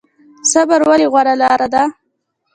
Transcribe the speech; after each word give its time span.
صبر 0.51 0.79
ولې 0.89 1.07
غوره 1.11 1.33
لاره 1.41 1.67
ده؟ 1.73 1.83